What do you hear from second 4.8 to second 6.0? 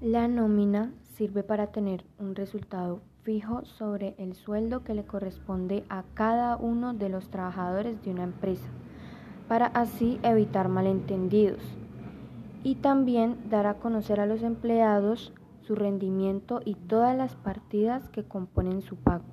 que le corresponde